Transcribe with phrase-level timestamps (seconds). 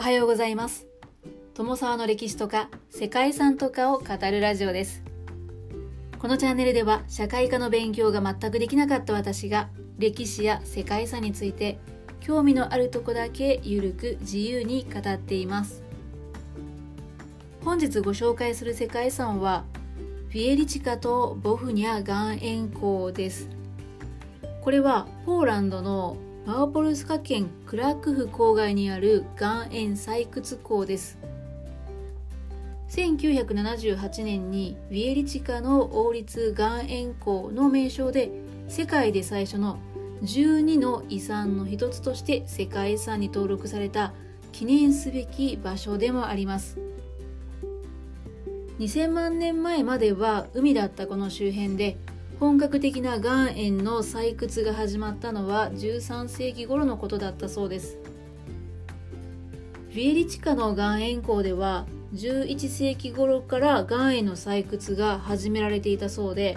[0.00, 0.86] おはようございます。
[1.52, 5.02] 友沢の歴史とか世界遺産とかを語るラジオです。
[6.18, 9.68] このチャンネルでは社会科の勉強が全くできなかった私が
[9.98, 11.78] 歴史や世界遺産について
[12.18, 15.82] 興味のあるとこだけゆるく自由に語っています。
[17.62, 19.66] 本日ご紹介する世界遺産は
[20.30, 23.50] フィエリチカとボフニャ岩塩港です。
[24.62, 31.18] これはポーランドのマオポルスカ県クラクフ郊外にある岩塩採掘港です。
[32.88, 38.30] 1978年にヴィエリチカの王立岩塩港の名称で
[38.68, 39.78] 世界で最初の
[40.22, 44.12] 12の遺産の一つとして世界遺産に登録された
[44.52, 46.78] 記念すべき場所でもあります。
[48.78, 51.98] 2000万年前までは海だったこの周辺で
[52.40, 57.98] 本格的な岩塩の採掘が始まったのは13世紀頃のことだったそうです。
[59.90, 66.56] ヴィエリチカの岩塩港では11世紀頃から岩塩の採掘が始められていたそうで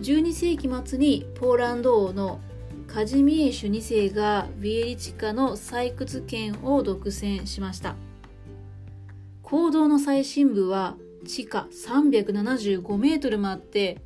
[0.00, 2.40] 12世紀末にポーランド王の
[2.86, 7.94] カジミエシュ2世がヴィエリチカの採掘権を独占しました。
[9.42, 10.96] 坑道の最深部は
[11.26, 14.00] 地下375メートルもあって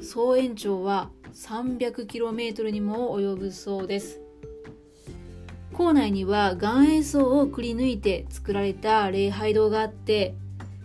[0.00, 4.20] 総延長は 300km にも及ぶそうです。
[5.72, 10.34] 校内には岩塩層をくり抜いて作られた礼拝堂があって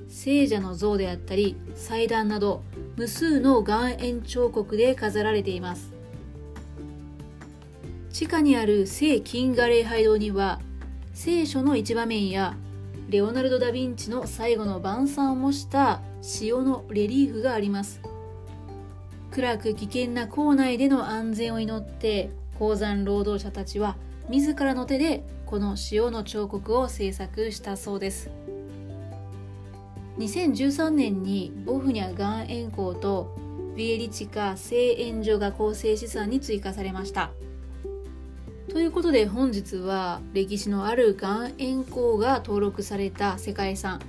[0.08, 2.62] 聖者の像であったり祭壇など
[2.96, 5.92] 無数の岩塩彫刻で飾られています。
[8.12, 10.62] 地下にある聖金河礼拝堂には
[11.14, 12.56] 聖書の一場面や
[13.10, 16.02] レオナルド・ダ・ヴィンチの最後の晩餐を模した
[16.40, 18.00] 塩のレリーフがあります。
[19.34, 23.98] 暗く危険な校内での安全を祈って鉱山労働者たちは
[24.30, 28.30] 自らの手でこの塩の彫刻を制作したそうです。
[30.20, 33.36] 2013年にボフニャ岩塩港と
[33.76, 37.32] ビエリチカ製塩所が構成資産に追加されました。
[38.70, 44.00] ということで本日は歴史のある岩塩港が登録された世界遺産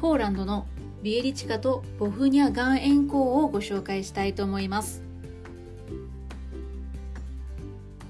[0.00, 0.66] ポーランドの
[1.02, 5.02] ビエリチカとボフニャ岩塩港をご紹介したいと思います。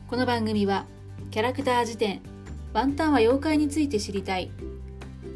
[0.09, 0.85] この番組は
[1.31, 2.21] キャラクター辞典
[2.75, 4.51] ワンタンは妖怪について知りたい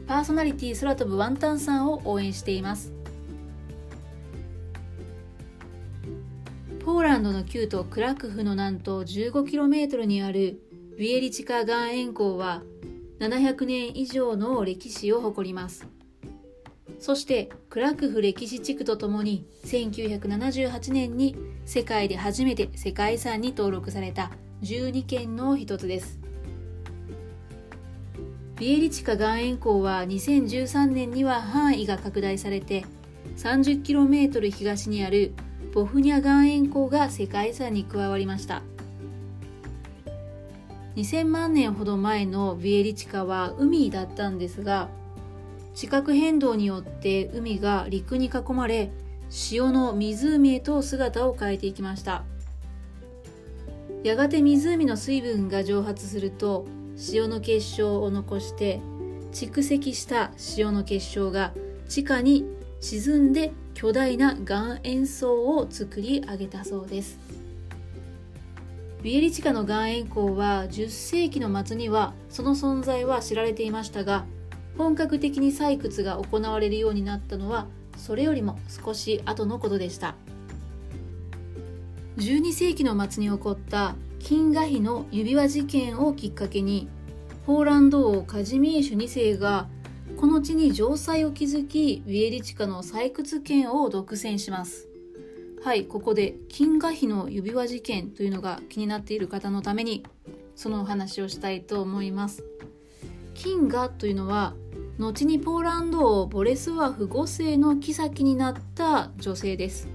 [0.07, 2.93] パーソナリティ空飛ぶワンタンさんを応援しています。
[6.85, 8.99] ポーランドの旧都クラクフの南東
[9.31, 10.61] 15km にある
[10.99, 12.63] ビエリチカ岩塩港は
[13.19, 15.96] 700年以上の歴史を誇ります。
[16.99, 24.31] そしてクラクフ歴史地区とともに1978年に世界で初めて世界遺産に登録された
[24.63, 26.19] 12県の一つです。
[28.59, 32.87] ビエリチカ岩塩港は2013年には範囲が拡大されて
[33.37, 35.35] 30km 東にある
[35.75, 38.63] ボフニャ岩塩港が世界遺産に加わりました。
[40.97, 44.89] 2000万年ほど前のビエリチカは海だったんですが
[45.77, 48.91] 地殻変動によって海が陸に囲まれ
[49.29, 52.25] 潮の湖へと姿を変えていきました。
[54.03, 56.65] やがて湖の水分が蒸発すると
[57.13, 58.81] 塩の結晶を残して
[59.33, 61.53] 蓄積した塩の結晶が
[61.89, 62.47] 地下に
[62.81, 67.19] 沈んで巨大な岩塩層を作り上げたそうです。
[69.03, 74.25] ビエリ地下の岩塩港は10世紀の末にはその存在は知られていましたが
[74.79, 77.67] 本格的に採掘が行われるようになったのは
[77.97, 80.15] それよりも少し後のことでした。
[82.19, 86.89] 12世紀の末に起こった金河比の指輪事件をきっかけに
[87.47, 89.69] ポーランド王カジミーシュ2世が
[90.17, 94.89] この地に城塞を築きウィエリチカの採掘権を独占します。
[95.63, 100.05] はいここで金河比の指輪事件というのが気になっている方のために
[100.55, 102.45] そのお話をしたいと思います。
[103.35, 104.55] 金河というのは
[104.99, 109.89] 後にポーランド王ボレスワフ5世の妃になった女性です。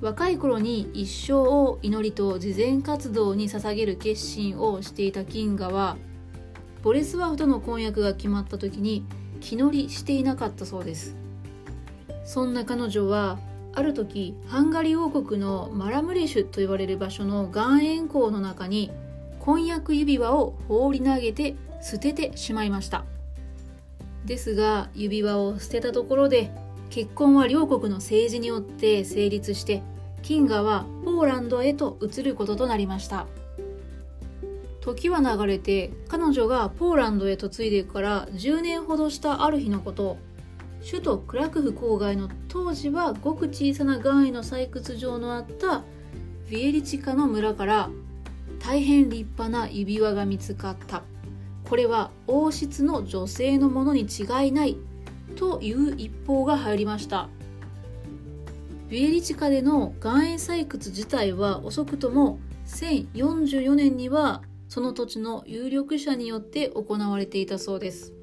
[0.00, 5.98] 若い頃に一生を祈りと慈善活動に捧げる決心をしていた金河は
[6.82, 9.04] ボレスワフとの婚約が決まった時に
[9.40, 11.14] 気乗りしていなかったそうです。
[12.24, 13.38] そんな彼女は
[13.74, 18.90] ある時ハンガリー王国のマラムレシュと言われる場所の岩塩港の中に
[19.38, 23.04] 婚約指輪を放り投げて捨ててしまいました。
[24.30, 26.52] ですが指輪を捨てたところで
[26.88, 29.82] 結婚は両国の政治によって成立して
[30.22, 33.26] 金河はポーランドへと移ることとなりました。
[34.80, 40.16] 時は流れて彼女がポーランドへ嫁いでから10年ほどしたある日のこと。
[40.88, 45.82] 首都クラクフ郊外の当時はごく小さな岩塩の採掘場のあった
[46.48, 47.90] ビエリチカの村から
[48.60, 51.02] 大変立派な指輪が見つかった。
[51.70, 54.76] これは王室の女性のものに違いない
[55.36, 57.28] という一報が入りました。
[58.88, 68.14] ビエリチカでの岩塩採掘自体は遅くとも1044年にはその土地の有力者によって行われていたそうです。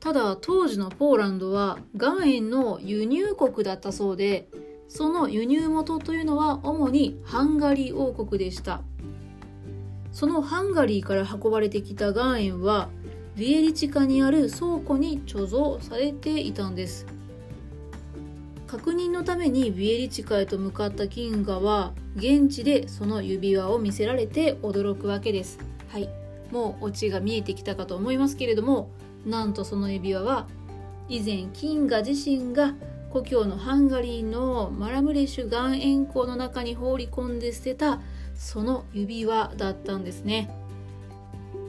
[0.00, 4.48] ただ当時のポーランドは岩塩の輸入国だったそうで
[4.88, 8.80] その輸入元というのは主にハンガリー王国でした。
[10.14, 12.88] そのハンガリーから運ばれてきた岩塩は
[13.36, 17.04] ビエリチカにある倉庫に貯蔵されていたんです。
[18.68, 25.58] 確認のためにビエリチカへと向かったキンガは現地でその指輪を見せられて驚くわけです。
[25.88, 26.08] はい。
[26.52, 28.90] もうオチが見えてきたかと思いますけれども
[29.26, 30.46] なんとその指輪は
[31.08, 32.74] 以前キンガ自身が
[33.10, 38.00] 故郷のハンガリーのマラムレシュ岩塩湖の中に放り込んで捨てた
[38.36, 40.50] その指輪だったんですね。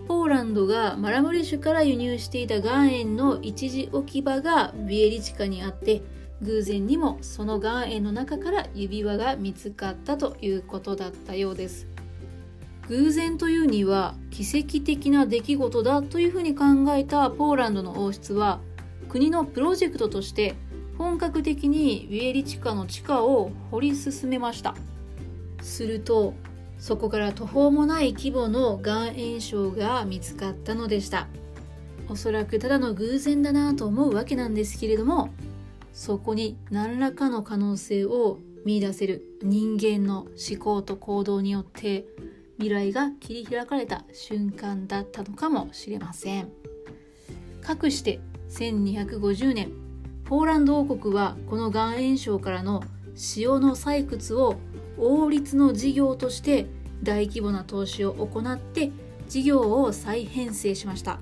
[0.07, 6.03] ポーランドがマラムレシュから輸入していた岩塩の一時置き場がビエリチカにあって
[6.41, 11.87] 偶然にもその岩塩の中から指輪が見つかったということだったようです。
[12.87, 18.59] 偶然というには奇跡的な出来事だというふうに考えたポーランドの王室は
[19.09, 20.53] 国のプロジェクトとして
[20.97, 24.75] 本格的にウィエリ地下の地下を掘り進めました。
[25.61, 26.35] すると
[26.85, 31.27] そこから途方もない規模の岩塩礁が見つかったのでした。
[32.09, 35.29] おそらくただの偶然だなと思うわけなんですけれども
[35.93, 42.05] そこに何らかの可能性を見出せる人間の思考と行動によって
[42.59, 46.51] 未来が切り開かれた瞬間だったのかもしれません。
[47.63, 48.19] かくして
[48.51, 49.71] 1250年
[50.23, 52.83] ポーランド王国はこの岩塩礁からの
[53.35, 54.57] 塩の採掘を
[54.99, 56.67] 王立の事業として
[57.03, 58.91] 大規模な投資を行って
[59.27, 61.19] 事業を再編成しました。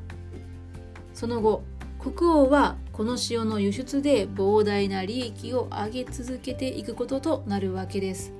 [1.13, 1.63] その後
[1.99, 8.33] 国王はこの塩の輸出で膨大な利益を上げ続けていくこととなるわけです。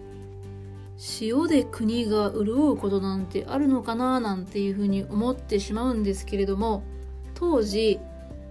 [1.22, 6.84] 塩で国が潤うことなんてあるのかななんていうふうに思ってしまうんですけれども
[7.34, 8.00] 当時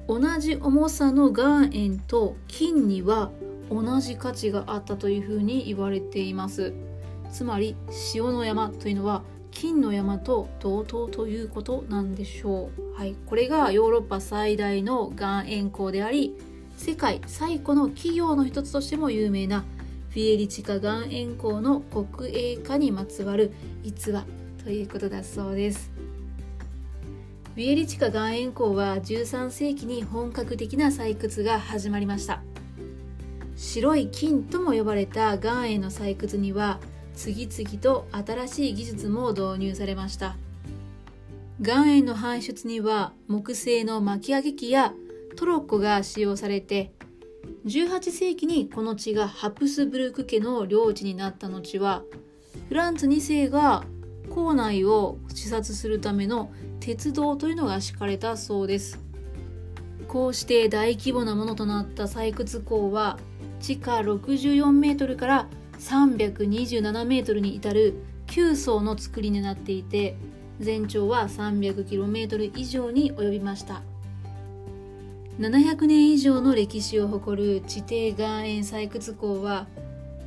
[0.09, 3.31] 同じ重さの岩塩と金には
[3.71, 6.75] 同じ価値があったというふうに言われています。
[7.33, 7.75] つまり
[8.15, 12.95] 塩の山というのは金の山と同等ということなんでしょう。
[12.95, 16.35] はい、これがヨーロッパ最大の岩塩港であり
[16.77, 19.65] 世界最古の企業の一つとしても有名な
[20.11, 23.53] フィエリチカ岩塩港の国営化にまつわる
[23.83, 24.25] 逸話
[24.63, 25.91] ということだそうです。
[27.55, 32.43] ビエリチカ岩塩港は13世紀に本格的な採掘が始まりました
[33.57, 36.81] 白い金とも呼ばれた岩塩の採掘には
[37.15, 40.37] 次々と新しい技術も導入されました。
[41.65, 44.95] 岩塩の搬出には木製の巻き上げ機や
[45.37, 46.93] トロッコが使用されて
[47.67, 52.03] 18世紀にこの地がハプスブルク家の領地になった後は
[52.69, 53.85] フランツ2世が
[54.31, 56.51] 校内を視察するための
[56.81, 58.99] 鉄道というのが敷かれたそうです。
[60.09, 63.19] こうして大規模なものとなった採掘港は
[63.61, 65.49] 地下64メートルから
[65.79, 67.95] 327メートルに至る
[68.29, 70.17] 9層の造りになっていて
[70.61, 73.83] 全長は 300km 以上に及びました。
[75.39, 79.67] 700年以上の歴史を誇る地底岩塩採掘港は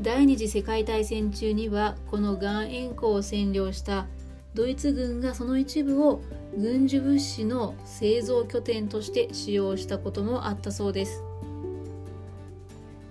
[0.02, 4.08] 第二次世界大戦中にはこの岩塩港を占領した
[4.56, 6.22] ドイツ軍がその一部を
[6.58, 11.25] 軍需物資の製造拠点として使用したこともあったそうです。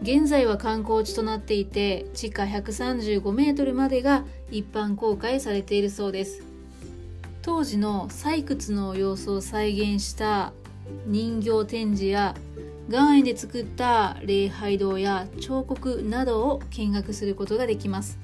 [0.04, 6.42] 現在は観光地となっていて地下135メートルまでが一般公開されているそうです。
[7.40, 10.52] 当時の採掘の様子を再現した
[11.06, 12.34] 人形展示や
[12.90, 18.18] 岩塩で作った礼拝堂や彫刻などを見学することができます。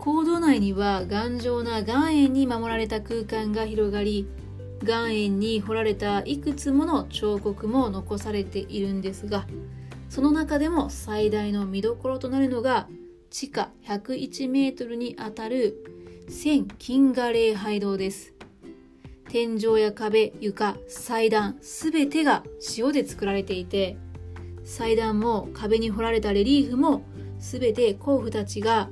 [0.00, 4.26] 坑道内には頑丈な岩塩に守られた空間が広がり
[4.82, 9.46] 岩塩に彫られたいくつもの彫刻も残されているんですが
[10.08, 12.88] その中でも最大の見どころとなるのが
[13.30, 15.84] 地下101メートルにあたる
[16.28, 18.34] 千金河礼拝堂です。
[19.28, 22.42] 天井や壁、床、祭壇、すべてが
[22.78, 23.98] 塩で作られていて、
[24.64, 27.02] 祭壇も壁に彫られたレリーフも
[27.38, 28.90] すべて甲府たちが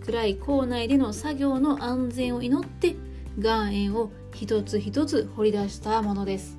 [0.00, 2.96] 暗い校内での作業の安全を祈って
[3.38, 6.58] 岩塩を一つ一つ掘り出したものです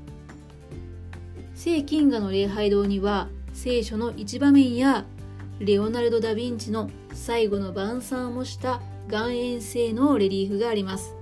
[1.56, 3.28] 聖金河の礼拝堂には
[3.62, 5.04] 聖書の一場面や
[5.60, 11.14] レオナルド・ダ・ヴィンチの最後の晩餐を模した岩塩製のレリーフがあります。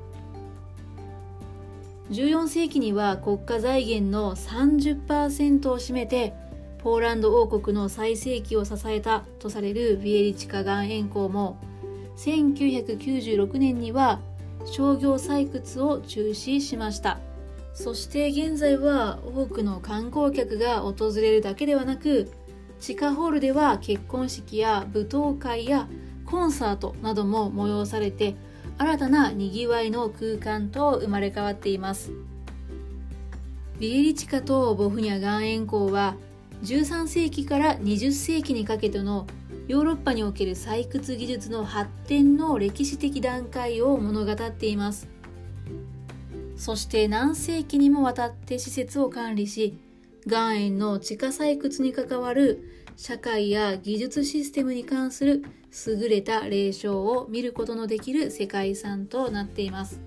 [2.11, 6.35] 14世紀には国家財源の30%を占めて
[6.77, 11.57] ポーランド王国の最盛期を支えたとされるビエリチカ岩塩港も
[12.17, 14.19] 1996年には
[14.67, 17.17] 商業採掘を中止しました。
[17.77, 22.31] そして現在は多くの観光客が訪れるだけではなく
[22.79, 25.87] 地下ホールでは結婚式や舞踏会や
[26.25, 28.35] コンサートなども催されて
[28.79, 32.11] 新たなにぎわいの空間と生まれ変わっています。
[33.79, 36.15] ビエリチカとボフニャ岩塩港は
[36.63, 39.27] 13世紀から20世紀にかけての
[39.67, 45.07] ヨーロッパにおける採掘技術の発展の歴史的段階を物語っています。
[46.57, 49.77] そして何世紀にもわたって施設を管理し
[50.25, 52.63] 岩塩の地下採掘に関わる
[52.97, 55.43] 社会や技術システムに関する
[55.85, 60.01] 優れた霊障を見ることのできる世界遺産となっています。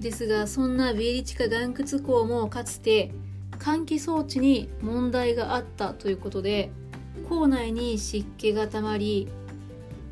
[0.00, 3.12] ですがそんなビエリチカ岩窟港もかつて
[3.58, 6.72] 換気装置に問題があったということで
[7.28, 9.28] 構内に湿気がたまり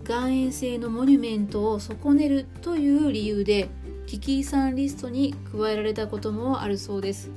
[0.09, 3.69] 岩塩製のモニュメントを損ねるという理由で
[4.09, 7.31] 危機遺産リストに加えられたこともあるそうです。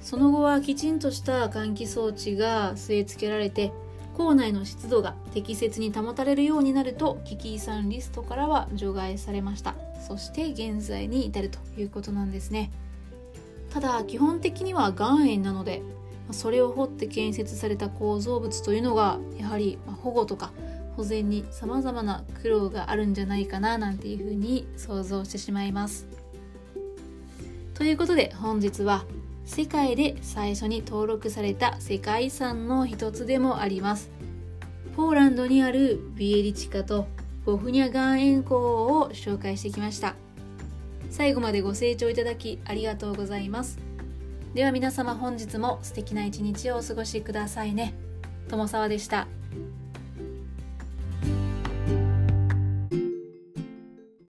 [0.00, 3.72] その後はきちんとした換気装置が据え付けられて
[4.16, 9.76] 校内の湿度が適切に保たれるようになると危機遺産リストからは除外されました。
[10.04, 12.72] そして現在に至るということなんですね。
[13.70, 15.80] ただ基本的には岩塩なので
[16.32, 20.50] それを掘って建設された構造物というのがやはり保護とか
[20.96, 26.06] 保全にさまざまな苦労があるんじゃないかななんていうふうに想像してしまいます。
[27.74, 29.04] ということで本日は
[29.44, 34.10] 世界で最初に登録された世界遺産の一つでもあります
[34.96, 37.06] ポーランドにあるビエリチカと
[37.44, 40.14] ボフニャ岩塩港を紹介してきました
[41.10, 43.78] 最後までご清聴いただきありがとうございます
[44.54, 47.94] では皆様本日も素敵な一日をお過ごしくださいね
[48.48, 49.26] 友沢でした。